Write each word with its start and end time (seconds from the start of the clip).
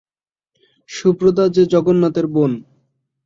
সুভদ্রা 0.89 1.45
যে 1.55 1.63
জগন্নাথের 1.73 2.25
বােন! 2.27 2.51